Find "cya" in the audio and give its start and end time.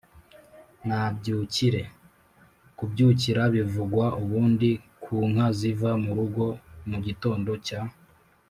7.67-7.81